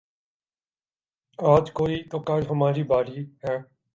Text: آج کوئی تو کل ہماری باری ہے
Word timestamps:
آج 1.39 1.71
کوئی 1.71 2.03
تو 2.03 2.19
کل 2.19 2.41
ہماری 2.49 2.83
باری 2.83 3.23
ہے 3.43 3.57